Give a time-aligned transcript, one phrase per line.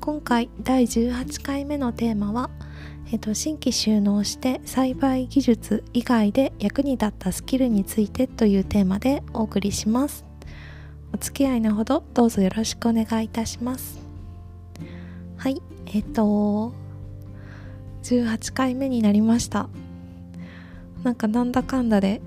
[0.00, 2.50] 今回第18回目のテーマは、
[3.12, 10.24] えっと、新規収納して栽培技術以外で役に立ったスキルについてというテーマでお送りします。
[11.12, 13.98] お付き合いのほどどうぞよろしくお願いいたします。
[15.36, 16.72] はいえっと
[18.04, 19.68] 18回目になりました。
[21.02, 22.20] なんかなんだかんだで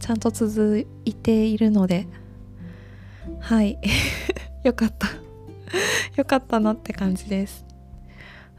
[0.00, 2.06] ちゃんと続いているので
[3.40, 3.78] はい
[4.64, 5.23] よかった。
[6.16, 7.64] よかったなって感じです。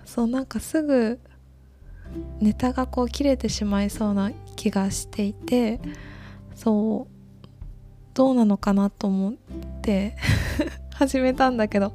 [0.06, 1.20] そうなんかすぐ
[2.40, 5.80] ネタがこう切れてしまいそうな気がしていて
[6.56, 7.48] そう
[8.14, 9.34] どうなのかなと思っ
[9.81, 10.16] て
[10.94, 11.94] 始めたんだけど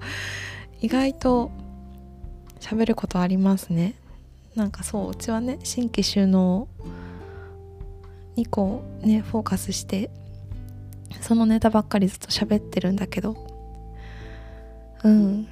[0.81, 1.51] 意外と
[2.59, 3.95] 喋ることありますね。
[4.55, 6.69] なんかそううちはね新規収納
[8.37, 10.11] にこうねフォーカスして
[11.21, 13.50] そのネタばっかりずっと喋ってるんだけど
[15.05, 15.49] うん。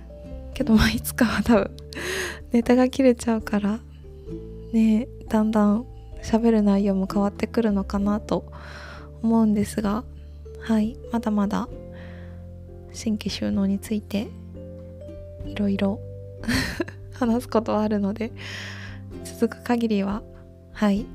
[0.59, 1.71] けどまあいつかは多分
[2.51, 3.79] ネタが切れちゃうから
[4.73, 5.87] ねだんだん
[6.21, 8.45] 喋る内容も変わってくるのかなと
[9.23, 10.03] 思うんですが
[10.61, 11.69] はいまだまだ
[12.93, 14.27] 新規収納について
[15.47, 16.01] いろいろ
[17.15, 18.33] 話すことはあるので
[19.23, 20.25] 続く限りは
[20.73, 21.07] はい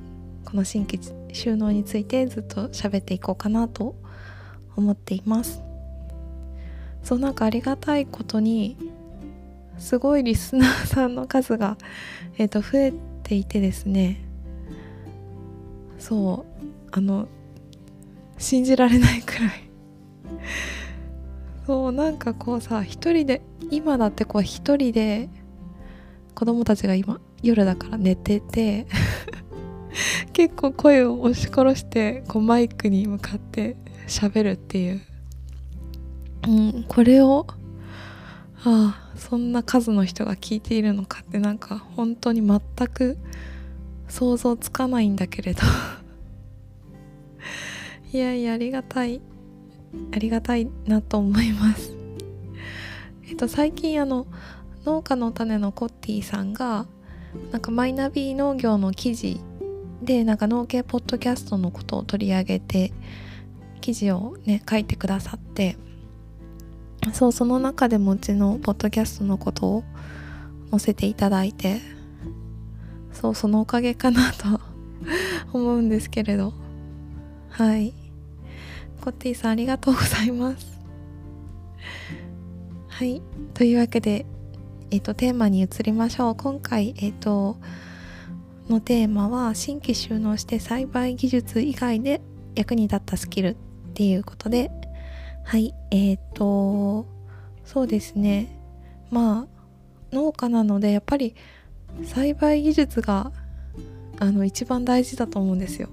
[0.46, 1.02] この新規
[1.34, 3.96] 収納についてずっと喋っていこうかなと
[4.78, 5.73] 思っています。
[7.04, 8.78] そうなんかありがたいことに
[9.78, 11.78] すごいリスナーさんの数が、
[12.38, 14.24] えー、と増えていてですね。
[16.00, 17.28] そうあの
[18.38, 19.52] 信じられないくらい。
[21.66, 25.30] そうなんかこうさ一人で今だってこう一人で
[26.36, 28.86] 子供たちが今夜だから寝てて
[30.34, 33.78] 結構声を押し殺してこうマイクに向かって
[34.08, 35.02] 喋るっていう、
[36.48, 37.48] うん、これを
[38.66, 43.18] ああそんな数の人が聞いているのかってなんか本当に全く
[44.08, 45.62] 想像つかないんだけれど。
[48.14, 49.22] いやいやありがたい。
[50.12, 51.94] ありがたいなと思います。
[53.28, 54.28] えっと最近あの
[54.86, 56.86] 農家の種のコッティさんが
[57.52, 59.40] なんかマイナビ農業の記事
[60.02, 62.92] でなんか農系ポッドキャストのことを取り上げて
[63.82, 65.78] 記事をね書いてくださって
[67.12, 69.84] そうその中でもうちのポッドキャストのことを
[70.72, 71.82] 載せていただいて
[73.12, 74.60] そうそのおかげかなと
[75.54, 76.54] 思うんですけれど。
[77.50, 77.94] はい。
[79.00, 80.66] コッティさんありがとうございます。
[82.88, 83.22] はい。
[83.54, 84.26] というわけで
[84.90, 86.36] えっ、とテーマに移りましょう。
[86.36, 87.58] 今回えっ、と
[88.70, 92.22] のテーマは新規収納して栽培技術以外で
[92.56, 93.56] 役に立ったスキルっ
[93.94, 94.72] ていうことで
[95.44, 97.06] はいえっ、ー、と
[97.66, 98.58] そうですね。
[99.12, 101.36] まあ農家なのでやっぱり
[102.04, 103.32] 栽培技術が
[104.20, 105.90] あの一番大事だと思うんですよ。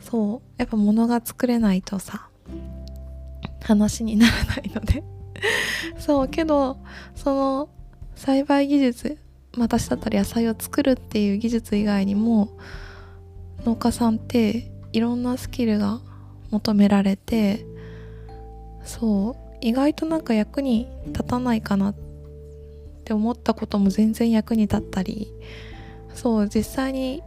[0.00, 2.28] そうやっぱ物が作れないとさ
[3.62, 5.02] 話にならないので。
[5.98, 6.78] そうけど
[7.14, 7.68] その
[8.14, 9.18] 栽培技術
[9.56, 12.50] 私だったら野菜を作るっていう技術以外にも
[13.64, 16.00] 農家さんっていろんなスキルが
[16.50, 17.64] 求められて
[18.84, 21.94] そう意外となんか役に立たないかなっ
[23.04, 25.32] て思ったことも全然役に立ったり
[26.14, 27.22] そう実際に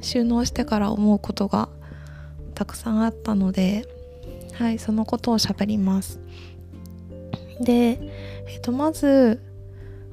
[0.00, 1.68] 収納してから思うことが
[2.54, 3.86] たくさんあったので
[4.54, 6.20] はいそのことを喋ります。
[7.60, 8.00] で、
[8.46, 9.42] えっと、まず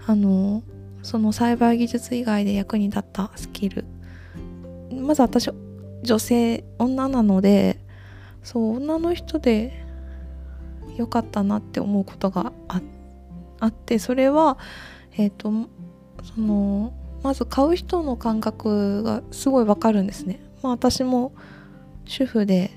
[0.05, 0.63] あの
[1.03, 3.85] その栽培技術以外で役に立ったスキル。
[4.91, 5.49] まず私
[6.03, 7.79] 女性女なので
[8.43, 9.84] そう女の人で
[10.95, 14.57] 良かったなって思うことがあってそれは
[15.17, 15.51] えっ、ー、と
[16.23, 16.93] その
[17.23, 20.39] まず買う人の感覚がすごいわかるんですね。
[20.61, 21.31] まあ、私も
[22.05, 22.71] 主婦で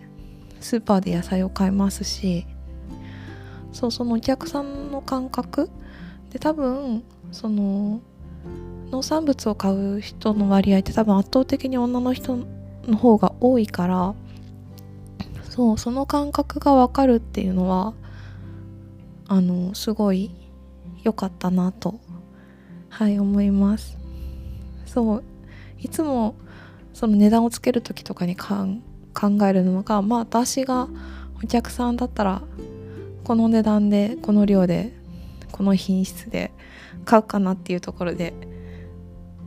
[0.61, 2.47] スーパーで野菜を買いますし
[3.73, 5.71] そうそのお客さんの感覚
[6.31, 8.01] で多分その
[8.91, 12.39] 農産物を買う人の割合って多分圧倒的に女の人
[12.87, 14.15] の方が多いから
[15.51, 17.93] そうその感覚がわかるっていうのは
[19.29, 20.31] あのすごい
[21.05, 22.01] 良かったなと
[22.89, 23.97] はい思います。
[24.87, 25.25] そう
[25.79, 26.35] いつも
[26.95, 28.81] その値段をつける時とかに考
[29.47, 30.89] えるのがまあ私が
[31.43, 32.43] お客さんだったら
[33.23, 34.93] この値段でこの量で
[35.53, 36.51] この品質で
[37.05, 38.33] 買うかなっていうところで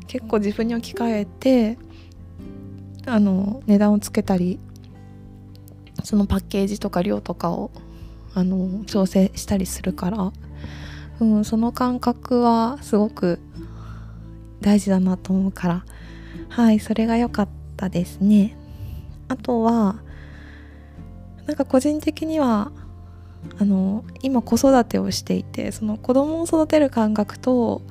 [0.07, 1.77] 結構自分に置き換えて
[3.06, 4.60] あの値段をつけたり
[6.04, 7.72] そのパッケージとか量とかを
[8.33, 10.31] あの調整したりするから、
[11.19, 13.39] うん、その感覚はすごく
[14.62, 15.86] 大事だなと思うから。
[16.51, 18.57] はいそれが良かったですね。
[19.30, 19.95] あとは
[21.48, 22.74] なんか個人的には
[23.57, 27.81] あの今子育てをしていてその子供を育てる感覚と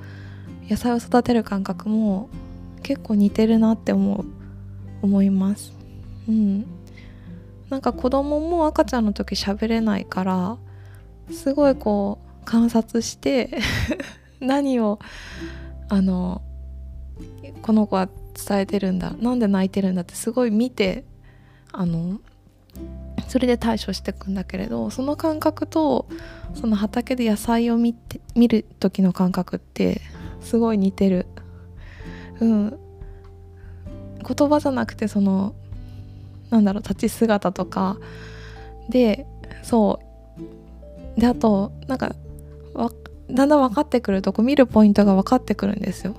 [0.69, 2.29] 野菜を育てる感覚も
[2.83, 4.25] 結構似てるなって思う
[5.03, 5.73] 思います。
[6.29, 6.67] うん。
[7.71, 10.59] なんか子供も赤ちゃんの時喋れないから
[11.33, 13.59] すごいこう観察して
[14.41, 14.99] 何を
[15.89, 16.43] あの
[17.63, 21.05] この子は伝えてるんだなんで泣いてるんだってすごい見て
[21.73, 22.21] あの
[23.29, 26.09] それで対処していくんだけれどその感覚と
[26.55, 30.01] その畑で野菜を見て見る時の感覚って
[30.41, 31.27] すごい似てる。
[32.41, 32.79] うん。
[34.27, 35.55] 言葉じゃなくてその
[36.51, 37.99] なんだろう立ち姿とか。
[38.89, 39.27] で
[39.63, 40.01] そ
[41.17, 41.21] う。
[41.21, 42.15] であとなんか
[43.33, 46.15] だんだん分かってくるとこ見るポイントが分かってくるんですよ。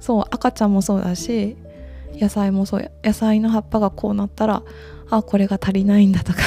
[0.00, 1.56] そう赤ちゃんもそうだし
[2.14, 2.90] 野菜もそう。
[3.02, 4.62] 野菜の葉っぱがこうなったら
[5.10, 6.38] あこれが足りないんだとか。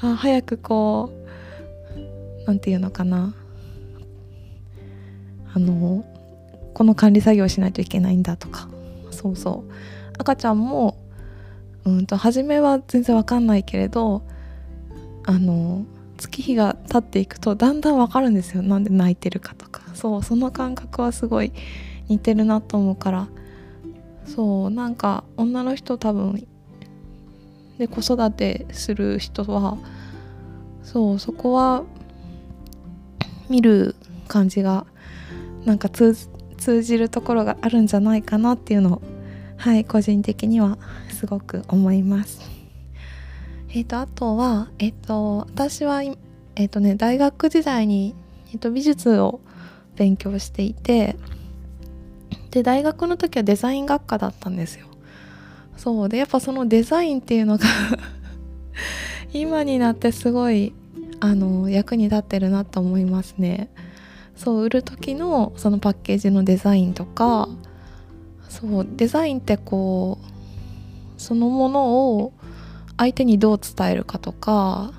[0.02, 3.34] あ早くこう何て言うのかな。
[5.54, 6.04] あの
[6.74, 8.68] この管理作業しないといけないんだとか。
[9.10, 9.72] そうそう。
[10.18, 10.96] 赤ちゃんも
[11.88, 14.22] うんと初めは全然わかんないけれど
[15.24, 15.84] あの
[16.16, 18.62] 月日が経っていくとだんだんわかるんですよ。
[18.62, 19.82] なんで泣いてるかとか。
[19.94, 21.52] そうその感覚はすごい
[22.08, 23.28] 似てるなと思うから。
[24.26, 26.46] そうなんか女の人多分
[27.78, 29.78] で子育てする人は
[30.82, 31.84] そうそこは
[33.48, 33.94] 見る
[34.26, 34.86] 感じが
[35.64, 36.14] なんか通
[36.82, 39.02] じるところがあるんじゃないかなっていうのを
[39.56, 40.78] はい個人的には
[41.18, 42.40] すごく思います。
[43.70, 48.14] えっ、ー、とあとはえっ、ー、と私はえっ、ー、とね大学時代に、
[48.50, 49.40] えー、と美術を
[49.96, 51.16] 勉強していて
[52.52, 54.86] で大学の時はデザイン学科だったんですよ。
[55.76, 57.64] そうでやっぱそのデザインっていうのが
[59.34, 60.72] 今になってすごい
[61.18, 63.70] あの役に立ってるなと思いますね。
[64.36, 67.48] そう売る時のそのパッケージのデザインとか
[68.48, 70.37] そうデザインってこう
[71.18, 72.32] そのものを
[72.96, 74.92] 相手にどう伝えるかとか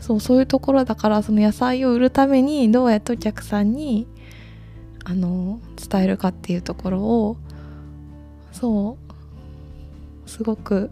[0.00, 4.06] そうそういうところだからその野菜を売るためにどうやってお客さんに
[5.04, 7.36] あの伝えるかっていうところを
[8.52, 8.98] そ
[10.26, 10.90] うすごく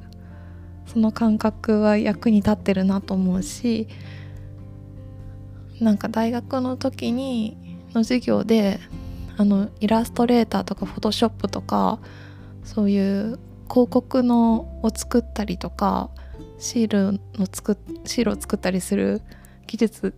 [0.87, 3.89] その感覚は役に立ってるなと思うし
[5.81, 7.57] なんか大学の時に
[7.95, 8.79] の授業で
[9.37, 11.99] あのイラストレーターとかフォトショップとか
[12.65, 13.39] そういう
[13.69, 16.11] 広告のを作ったりとか
[16.59, 19.23] シールの作シールを作ったりする
[19.67, 20.15] 技術、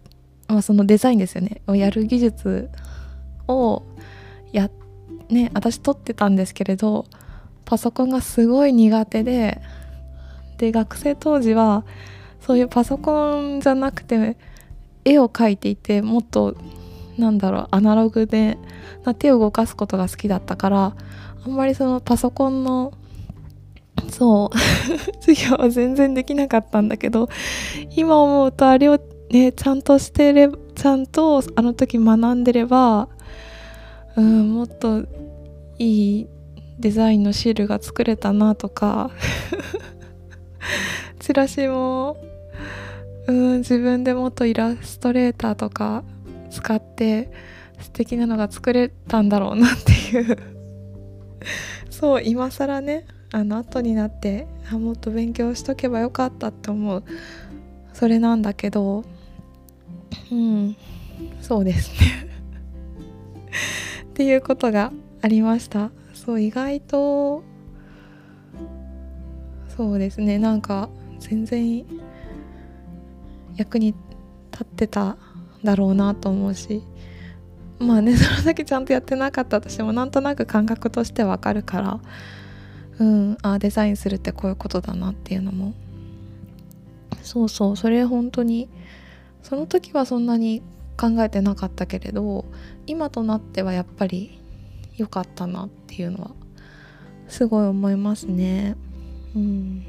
[0.48, 1.62] まあ、そのデザインですよね。
[1.66, 2.70] をやる技術
[3.48, 3.82] を
[4.52, 4.70] や
[5.28, 7.06] ね私撮ってたんですけれど
[7.64, 9.60] パソコンがすごい苦手で
[10.58, 11.84] で学生当時は
[12.40, 14.36] そういうパソコンじゃなくて
[15.04, 16.56] 絵を描いていてもっと
[17.18, 18.58] なんだろうアナログで
[19.18, 20.96] 手を動かすことが好きだったから
[21.46, 22.92] あんまりそのパソコンの
[24.10, 24.58] そう
[25.22, 27.28] 授業は全然できなかったんだけど
[27.94, 28.98] 今思うとあれを
[29.30, 33.08] ねちゃんとしてれちゃんとあの時学んでれば
[34.16, 35.04] うんもっと
[35.78, 36.26] いい
[36.80, 39.10] デザインのシールが作れたなとか
[41.20, 42.16] チラシも
[43.28, 46.02] うん自分でもっとイラストレーターとか
[46.50, 47.30] 使って
[47.78, 50.55] 素敵なのが作れたんだろうなっていう。
[51.90, 57.04] そう今更ねあの後になってあもっと勉強しとけばよかったって思う。
[57.92, 59.04] それなんだけど
[60.30, 60.76] うん
[61.40, 62.28] そうですね。
[64.10, 65.90] っていうことがありました。
[66.14, 67.42] そう意外と
[69.68, 70.38] そうですね。
[70.38, 70.88] なんか
[71.20, 71.84] 全然
[73.56, 73.94] 役に
[74.52, 75.16] 立ってた
[75.64, 76.82] だろうなと思うし
[77.78, 82.00] まあね それだけちゃんとやってなかったとしてもなんとなく感覚としてわかるから。
[82.98, 85.74] うんあデザインするってこういうことだなっていうのも。
[87.22, 88.68] そうそうそれ本当に。
[89.42, 90.60] その時はそんなに
[90.96, 92.46] 考えてなかったけれど
[92.88, 94.40] 今となってはやっぱり
[94.96, 96.30] 良かったなっていうのは
[97.28, 98.76] すごい思いますね。
[99.36, 99.86] うん。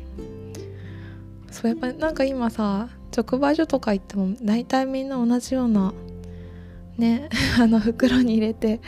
[1.49, 5.93] そうやっぱりなんか今さ直売所とか行っても大体みんな同じような
[6.97, 8.81] ね あの袋に入れて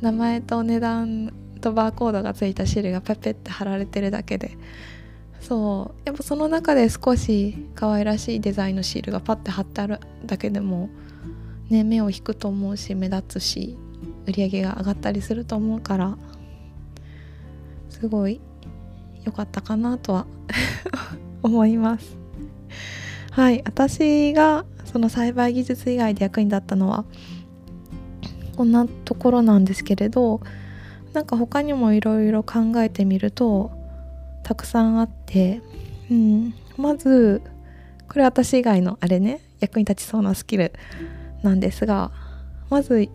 [0.00, 4.56] 名前と値段とバーコードがついたシールがペペって貼られてるだけで。
[5.40, 6.00] そう。
[6.04, 10.88] やっぱその中で少し可愛らしいデザインのシールがパッて貼ってあるだけでも
[11.70, 13.78] ね目を引くと思うし目立つし
[14.26, 16.18] 売り上げが上がったりすると思うから
[17.88, 18.40] すごい
[19.24, 20.26] 良かったかなとは
[21.42, 22.16] 思います。
[23.30, 23.62] はい。
[23.64, 27.04] 私がその栽培技術以外で役に立ったのは
[28.58, 30.40] こんなところなんですけれど
[31.12, 33.70] なんか他にもいろいろ考えてみると
[34.42, 35.62] たくさんあって、
[36.10, 37.40] うん、まず
[38.08, 40.72] これ私以外のあれね役に立ちそうなスキル
[41.44, 42.10] なんですが
[42.68, 43.08] まず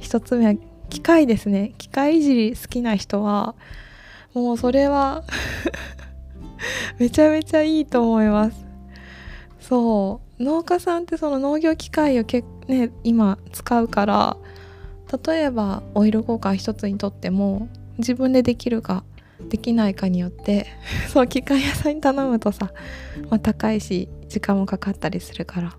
[0.00, 0.54] 一つ目は
[0.90, 1.74] 機械ですね。
[1.78, 3.54] 機械いじり好きな人は
[4.34, 5.22] もうそれは
[6.98, 8.66] めちゃめちゃいいと思います。
[9.60, 10.42] そう。
[10.42, 14.36] 農家さんってその農業機械をけ、ね、今使うから
[15.26, 19.04] 例えばオイル交換一つにとっても自分でできるか
[19.48, 20.66] できないかによって
[21.12, 22.72] そう機械屋さんに頼むとさ、
[23.28, 25.76] まあ、高いし時間もかかったりするから。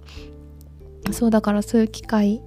[1.11, 2.41] そうだからそういう機械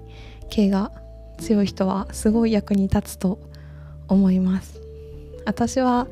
[0.48, 0.90] 系が
[1.38, 3.38] 強い人はすごい役に立つと
[4.08, 4.80] 思います。
[5.44, 6.08] 私は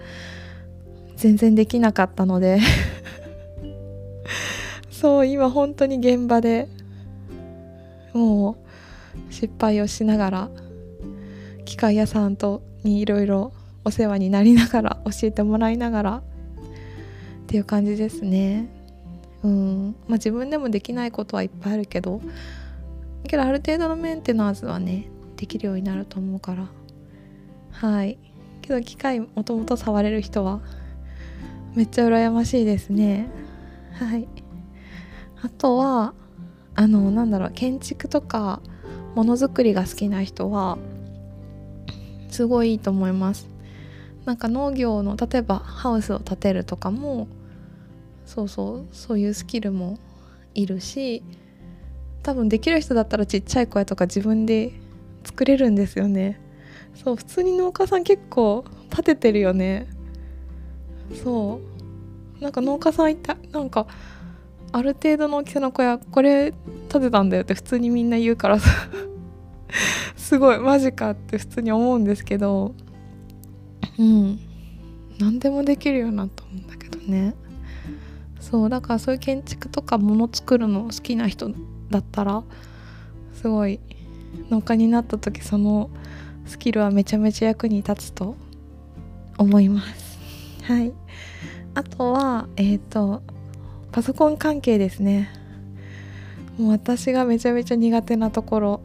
[1.16, 2.60] 全然できなかったので
[4.90, 6.68] そう今本当に現場で
[8.12, 10.50] もう失敗をしながら
[11.64, 13.52] 機械屋さんとにいろいろ
[13.84, 16.22] お世話になりながら教えてもらいながらっ
[17.46, 18.68] ていう感じですね。
[19.42, 19.96] うん。
[20.08, 22.20] まあ自分でもできないことはいっぱいあるけど
[23.26, 26.68] けどある程度のメンテナンスはねできるようになると思うから。
[27.72, 28.18] はい。
[28.62, 30.60] けど機械もともと触れる人は
[31.74, 33.28] めっちゃ羨ましいですね。
[33.92, 34.26] はい。
[35.42, 36.14] あとは
[36.74, 38.60] あのなんだろう建築とか
[39.14, 40.78] ものづくりが好きな人は
[42.34, 43.46] すごいいいと思います。
[44.24, 47.28] なんか農業の例えばハウスを建てるとかも
[48.26, 49.98] そうそうそういうスキルも
[50.54, 51.22] いるし
[52.24, 54.72] 多分できる人だったらちっちゃい小屋とか自分で
[55.24, 56.40] 作れるんですよね。
[56.96, 59.86] そう普通に農家さん結構建ててるよね。
[61.22, 61.60] そ
[62.40, 62.42] う。
[62.42, 63.86] なんか農家さんいたなんか
[64.72, 66.52] ある程度の大きさの小屋これ
[66.88, 68.70] 建てたんだよって普通にみんな言うからさ。
[70.16, 72.74] すごいマジかって普通に思うんですけど。
[73.98, 74.38] うん。
[75.18, 77.34] 何でもできるようになったんだけどね。
[78.40, 81.50] そうだからそういう建築とかもの作るの好きな人
[81.90, 82.44] だったら
[83.32, 83.80] すごい
[84.50, 85.88] 農家になった時その
[86.44, 88.36] スキルはめちゃめちゃ役に立つと
[89.38, 90.18] 思います。
[90.64, 90.92] はい。
[91.74, 93.22] あとはえっ、ー、と
[93.92, 95.30] パソコン関係ですね。
[96.58, 98.80] もう私がめちゃめちゃ苦手なところ。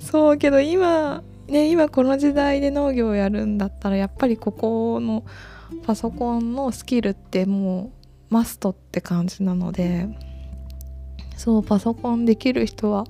[0.00, 5.24] そうけど今ね今この時代で農業をやるんだったらやっぱりここの
[5.84, 7.92] パソコンのスキルっても
[8.30, 10.08] うマストって感じなので
[11.36, 13.04] そうパソコンできる人は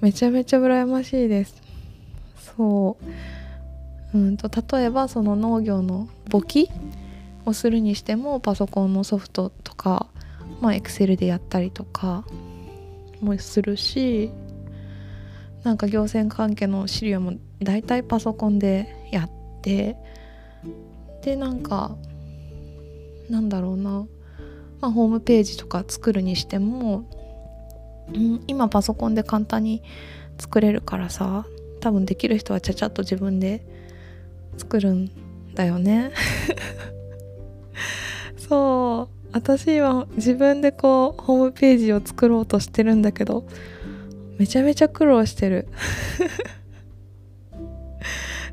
[0.00, 1.62] めちゃめちゃ羨ましいです。
[2.56, 2.96] そ
[4.14, 4.18] う。
[4.18, 6.68] うんと例えばその農業の簿記
[7.44, 10.06] をするにしてもパソコンのソフトとか
[10.60, 12.24] まあエクセルでやったりとか
[13.20, 14.30] もするし
[15.62, 19.30] なんか行政関係の資料も大体パソコンでやっ
[19.62, 19.96] て
[21.22, 21.96] でなんか
[23.28, 24.06] なんだろうな、
[24.80, 27.08] まあ、ホームページとか作るにしても、
[28.08, 29.82] うん、今パソコンで簡単に
[30.38, 31.46] 作れるからさ
[31.80, 33.64] 多分できる人はちゃちゃっと自分で
[34.56, 35.10] 作るん
[35.54, 36.12] だよね。
[38.36, 39.19] そう。
[39.32, 43.44] 私は自分でこうホームページを作ろうとしてるんだけど
[44.38, 45.68] めちゃめちゃ苦労してる。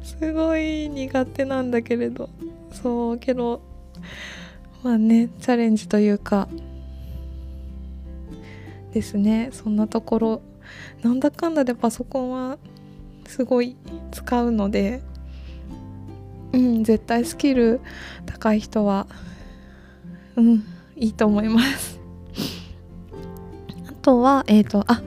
[0.03, 2.29] すごい苦手なんだけれど。
[2.71, 3.61] そうけど
[4.83, 6.47] まあねチャレンジというか
[8.93, 9.49] ですね。
[9.51, 10.41] そんなところ
[11.01, 12.57] なんだかんだでパソコンは
[13.25, 13.75] すごい
[14.11, 15.01] 使うので
[16.53, 17.79] うん絶対スキル
[18.25, 19.07] 高い人は
[20.37, 20.63] うん。
[20.95, 21.99] いいと思います。
[23.89, 25.01] あとはえっ、ー、とあ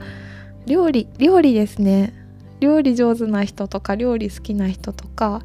[0.67, 2.13] 料理料理ですね。
[2.59, 5.41] 料理上手な人とか料理好きな人とか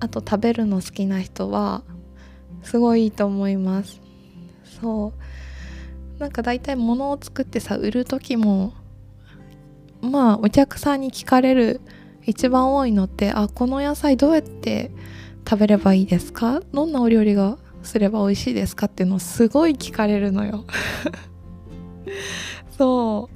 [0.00, 1.82] あと食べるの好きな人は
[2.62, 4.00] すごいいいと思います。
[4.80, 5.14] そ
[6.18, 6.20] う。
[6.20, 8.74] なんか大体物を作ってさ売る時も
[10.02, 11.80] まあお客さんに聞かれる
[12.24, 14.90] 一番多いのってあこの野菜どうやって
[15.48, 16.60] 食べればいいですか？
[16.72, 20.64] どんなお料理がすれば美味しいですかっていうのをすごい聞かれるのよ。
[22.78, 23.28] そ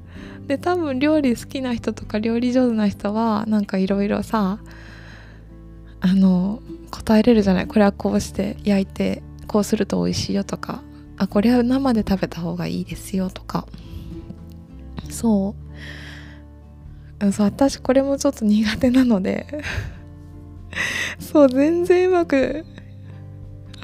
[0.45, 0.49] う。
[0.49, 4.61] で多分料理好きな人とか料理上手な人はなんかいろいろさ
[6.00, 6.62] あの
[6.93, 7.67] 答えれるじゃない。
[7.67, 10.83] これはこうして焼いてこうすると美味しいよとか
[11.17, 13.67] あこれは生で食べた方がいいですよとか。
[15.11, 15.55] そ
[17.21, 17.33] う。
[17.33, 19.47] そう私これもちょっと苦手なので。
[21.19, 22.65] そう全然うまく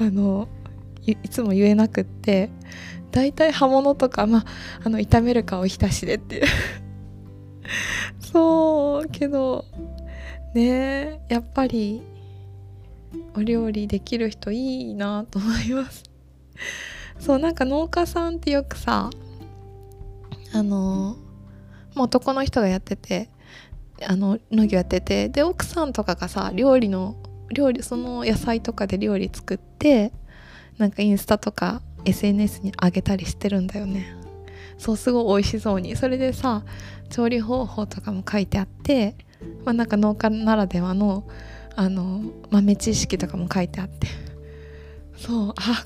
[0.03, 0.47] あの
[1.05, 2.49] いつも言えなくって
[3.11, 4.45] 大体刃物とかまあ
[4.83, 6.43] あの炒めるかおひたしでっていう。
[8.19, 9.65] そうけど
[10.53, 12.01] ねやっぱり
[13.35, 16.03] お料理できる人いいなと思います。
[17.19, 19.09] そうなんか農家さんってよくさ
[20.53, 21.15] あの
[21.95, 23.29] もう男の人がやってて
[24.05, 27.15] あの農業やっててで奥さんとかがさ料理の
[27.53, 30.11] 料理その野菜とかで料理作って
[30.77, 34.15] なんかインスタとか SNS に上げたりしてるんだよね。
[34.77, 35.95] そうすごい美味しそうに。
[35.95, 36.63] それでさ
[37.09, 39.15] 調理方法とかも書いてあって
[39.63, 41.23] まあなんか農家ならではの
[41.75, 44.07] あの豆知識とかも書いてあって。
[45.15, 45.85] そうあ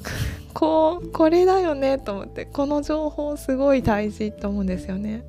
[0.53, 5.23] こうこれだよねと思ってこの情報すごい大事と思うんですよね。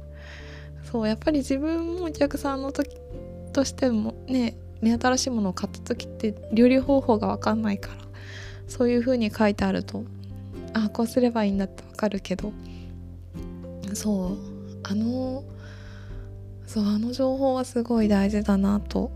[0.91, 2.97] そうやっぱり自分もお客さんの時
[3.53, 7.95] としてもね目新しいものを買った時って料理方法が分かんないから
[8.69, 10.05] そういう風に書いてあると
[10.75, 12.53] あこうすればいいんだって分かるけど
[13.95, 14.39] そう
[14.85, 15.43] あの
[16.67, 19.11] そうあの情報はすごい大事だなと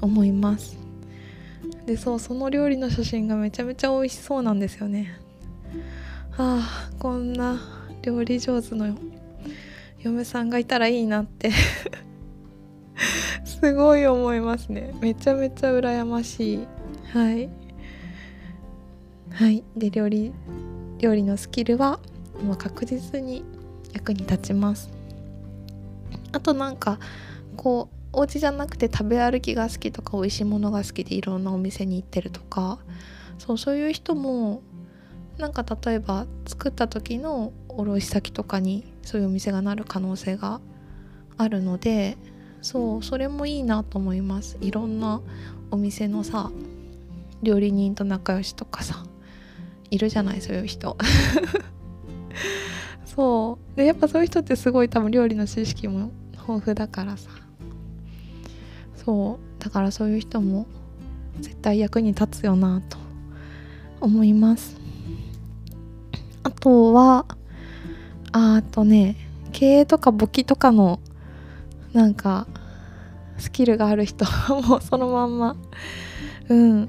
[0.00, 0.76] 思います。
[1.86, 5.18] でそうその料理の写真がめちゃめちゃ美味しそうなんですよね。
[6.36, 7.60] ああこんな
[8.02, 8.96] 料理上手の
[10.00, 11.50] 嫁さんがいたらいいなって。
[13.44, 14.94] すごい思いますね。
[15.00, 16.66] めちゃめちゃ羨ましい。
[17.12, 17.48] はい。
[19.30, 19.64] はい。
[19.76, 20.32] で料理
[20.98, 22.00] 料理のスキルは
[22.42, 23.44] もう確実に
[23.92, 24.90] 役に立ちます。
[26.32, 26.98] あとなんか
[27.56, 32.78] こうお家じゃなくて食べ歩きが好きとか美味しいものが好きでいろんなお店に行ってるとか
[33.38, 34.62] そうそういう人も
[35.38, 40.60] なんか例えば作った時の卸先とかにそういうお店がなる可能性が
[41.36, 42.16] あるので
[42.64, 44.56] そうそれもいいなと思います。
[44.62, 45.20] いろんな
[45.70, 46.50] お店のさ
[47.42, 49.04] 料理人と仲良しとかさ
[49.90, 50.96] いるじゃないそういう人。
[53.04, 53.76] そう。
[53.76, 57.28] でやっぱそういう人ってすごい多分料理の知識も豊富だからさ。
[58.96, 59.62] そう。
[59.62, 60.66] だからそういう人も
[61.40, 62.96] 絶対役に立つよなと
[64.00, 64.74] 思います。
[66.42, 67.26] あとは
[68.32, 69.16] あとね
[69.52, 70.98] 経営とか簿記とかの
[71.94, 72.46] なんか
[73.38, 75.56] スキルがある人は もうそのまんま。
[76.48, 76.88] うん。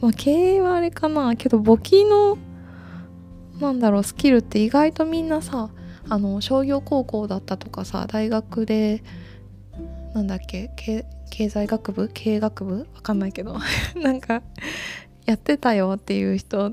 [0.00, 1.36] まあ経営はあれかな。
[1.36, 2.38] けど簿記の
[3.60, 5.70] なんだろうスキルって意外とみんなさ
[6.08, 9.02] あの商業高校だったとかさ大学で
[10.14, 10.70] なんだっけ
[11.30, 12.08] 経済学部？
[12.14, 12.86] 経営学部？
[12.94, 13.56] わかんないけど。
[14.00, 14.42] なんか
[15.26, 16.72] やってたよっていう人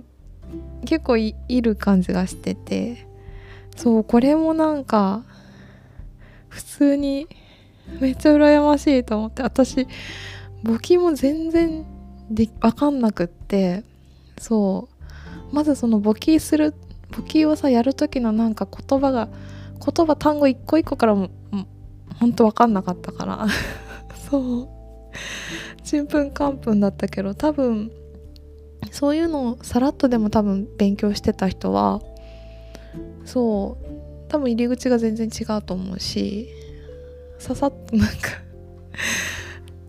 [0.86, 3.08] 結構いる感じがしてて。
[3.75, 5.23] そうこれもなんか
[6.47, 7.28] 普通に
[8.00, 9.88] めっちゃ羨ましいと思って私
[10.63, 11.86] 簿記も全然
[12.30, 13.84] で分かんなくって
[14.38, 15.56] そう。
[15.56, 16.74] まずその簿記する
[17.12, 19.30] 簿記をさやる時のなんか言葉が
[19.86, 21.30] 言葉単語一個一個からも
[22.19, 23.48] ほんと分かんなかったから。
[24.30, 24.67] そう。
[25.84, 27.91] ちんぷんかんぷんだったけど多分
[28.91, 32.02] そういうのをさらっとでも多分勉強してた人は
[33.24, 33.86] そう。
[34.28, 36.50] 多分入り口が全然違うと思うし。
[37.38, 38.15] ささっとなんか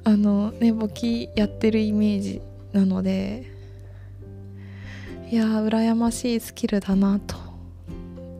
[0.04, 3.50] あのね簿記やってるイメージなので
[5.30, 7.34] いやー羨ましいスキルだなと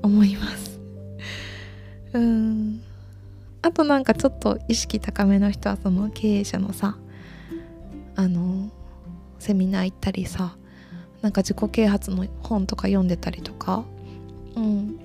[0.03, 0.79] 思います。
[2.13, 2.81] うん。
[3.63, 6.97] あとなんかちょっと意識高めの人はその経営者のさ
[8.15, 8.71] あの
[9.41, 10.57] セミナー行ったりさ
[11.23, 13.85] なんか自己啓発の本とか読んでたりとか。
[14.55, 15.01] うん。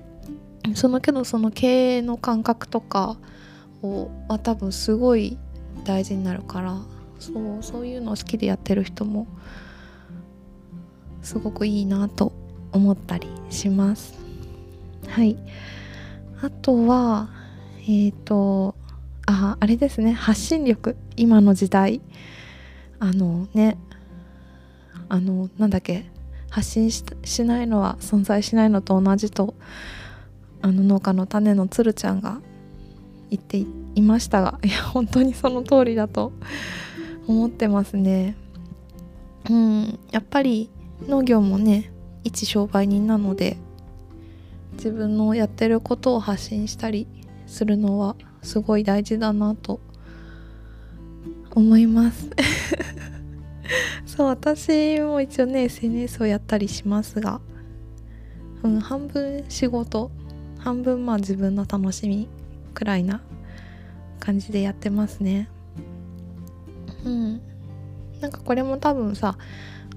[0.74, 3.16] そのけどその経営の感覚とか
[3.82, 5.38] をは多分すごい
[5.84, 6.78] 大事になるから
[7.18, 9.26] そうそういうのを好きでやってる人も
[11.22, 12.32] すごくいいなと
[12.72, 14.14] 思ったりします。
[15.06, 15.36] はい。
[16.40, 17.28] あとは
[17.80, 18.74] えっ、ー、と
[19.26, 20.12] ああれですね。
[20.12, 20.96] 発信力。
[21.16, 22.00] 今の時代。
[22.98, 23.76] あのね。
[25.08, 26.06] あのなんだっけ。
[26.50, 27.04] 発信し
[27.44, 29.54] ないのは存在しないのと同じと
[30.60, 32.40] あの農家の種のつるちゃんが
[33.32, 33.56] 言って
[33.94, 36.32] いましたがいや本当にその通りだと
[37.26, 38.36] 思ってますね。
[39.50, 40.70] うんやっぱり
[41.08, 41.90] 農業もね
[42.24, 43.56] 一商売人なので
[44.74, 47.08] 自分のやってることを発信したり
[47.46, 49.80] するのはすごい大事だなと
[51.50, 52.30] 思います。
[54.04, 57.40] そう私も一応ね SNS をやったりしますが、
[58.62, 60.10] うん、半分仕事
[60.58, 62.28] 半分まあ自分の楽しみ
[62.72, 63.22] くらいな
[64.18, 65.48] 感じでやってますね。
[67.04, 67.40] うん。
[68.20, 69.36] なんかこれも多分さ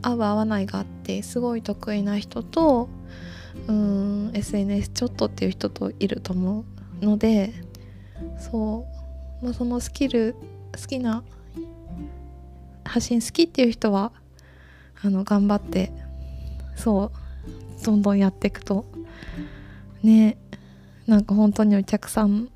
[0.01, 2.89] 合う合わないがあってすごい得意な人と
[3.67, 6.65] うん SNS ちょっとっていう人といると思
[7.01, 7.53] うので
[8.37, 8.87] そ
[9.41, 10.35] う、まあ、そのスキル
[10.79, 11.23] 好きな
[12.83, 14.11] 発信好きっていう人は
[15.03, 15.91] あの頑張って
[16.75, 17.11] そ
[17.81, 18.85] うどんどんやっていくと
[20.03, 20.37] ね
[21.07, 22.49] なんか本当にお客さん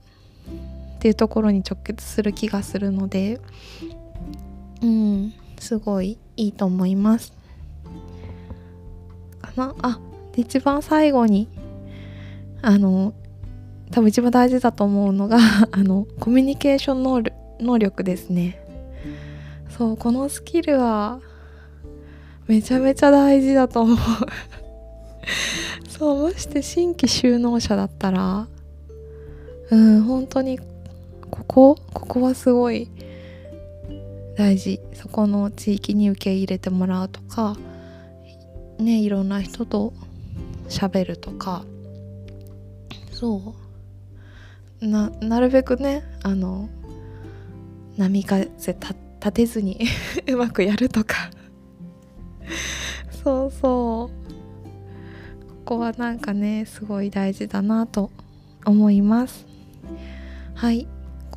[1.00, 3.40] っていうところに直結する気がするので
[4.82, 7.34] うんすごいいいと思います。
[9.42, 9.76] かな？
[9.82, 10.00] あ
[10.34, 11.48] で一番最後に
[12.62, 13.14] あの
[13.92, 15.38] 多分一番大事だと思うのが
[15.72, 18.60] あのコミュニケーション能力能力ですね。
[19.70, 21.22] そうこのスキルは
[22.48, 23.98] めちゃめちゃ大事だと思う。
[25.88, 28.48] そうまして新規就農者だったら
[29.72, 30.60] うん本当に
[31.30, 32.90] ここここはすごい
[34.38, 34.80] 大事。
[34.94, 37.58] そこの地域に受け入れてもらうとか
[38.80, 39.94] ねいろんな人と
[40.70, 41.66] 喋るとか。
[43.12, 43.56] そ
[44.82, 44.88] う。
[44.88, 46.70] ななるべくねあの
[47.98, 48.86] 波風立
[49.34, 49.78] てずに
[50.32, 51.32] うまくやるとか。
[53.24, 54.30] そうそう。
[55.66, 58.10] ここはなんかねすごい大事だなと
[58.66, 59.46] 思います。
[60.56, 60.88] はい。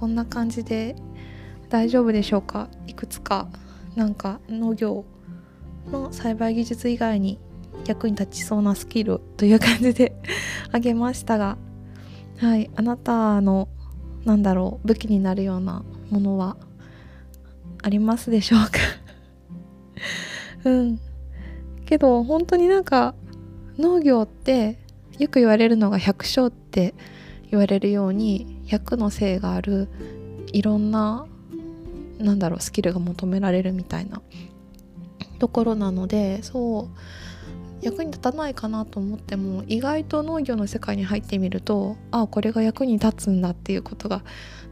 [0.02, 0.96] こんな感じで
[1.70, 2.68] 大丈夫でしょうか？
[2.88, 3.46] いくつか
[3.94, 5.04] なんか農業
[5.92, 7.38] の栽培技術以外に
[7.86, 10.12] 役に立ちそうなスキルという感じで
[10.72, 11.56] あげましたが
[12.38, 13.68] はいあなたの
[14.24, 16.56] なんだろう武器になるようなものは
[17.84, 18.78] ありますでしょうか？
[20.68, 20.98] うん。
[21.86, 23.14] けど本当になんか
[23.78, 24.80] 農業って
[25.20, 26.92] よく言われるのが百姓って
[27.52, 29.88] 言われるように100の性がある
[30.52, 31.26] いろんな
[32.18, 34.22] なんだろうスキルが求められるみたいな
[35.38, 44.22] ところなのでそう役に立たないかなと思っても意外と農業の世界に入ってみるとああこれが役に立つんだっていうことが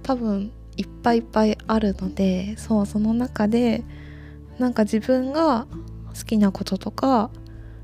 [0.02, 3.84] 多分いっぱいいっぱいあるのでそうその中で
[4.58, 5.66] なんか自分が
[6.16, 7.30] 好きなこととか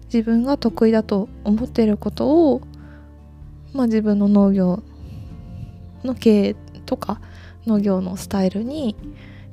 [0.07, 2.63] 自分が得意だと思っていることを、
[3.77, 4.83] まあ、自分の農業
[6.03, 7.21] の経営とか
[7.67, 8.97] 農業のスタイルに、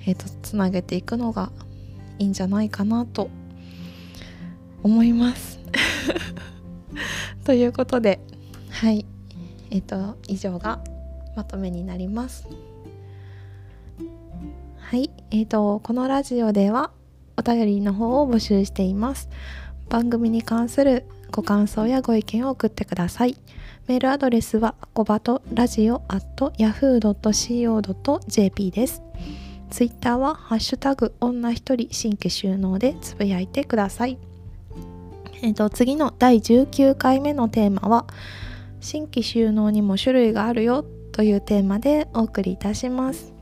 [0.07, 1.51] えーと、つなげていくのが
[2.19, 3.29] いいんじゃないかなと
[4.81, 5.59] 思います。
[7.43, 8.21] ということで
[8.69, 9.05] はい
[9.69, 10.81] えっ、ー、と以上が
[11.35, 12.47] まとめになります。
[14.77, 16.91] はいえーとこのラジオでは
[17.35, 19.29] お便りの方を募集しています。
[19.89, 23.35] 番組に関するご感想やご意見を送ってください。
[23.85, 27.91] メールアドレスはコバトラジオ at yahoo.co.jp
[28.71, 29.03] です。
[29.69, 34.17] ツイッターはハッシュタグ女一人新規収納でつぶやいてください。
[35.41, 38.05] えっ、と、次の第19回目のテーマは
[38.79, 43.33] 新規収納にも種類があるよというテーマでお送りいたします。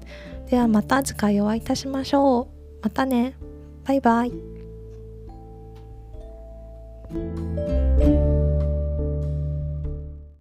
[0.50, 2.48] ではまた次回お会いいたしましょう。
[2.82, 3.36] またね。
[3.86, 4.32] バイバイ。